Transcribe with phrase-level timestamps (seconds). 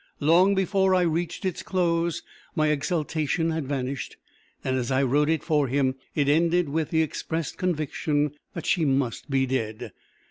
[0.19, 2.23] Long before I reached its close,
[2.55, 4.17] my exultation had vanished,
[4.63, 8.83] and, as I wrote it for him, it ended with the expressed conviction that she
[8.83, 9.91] must be dead.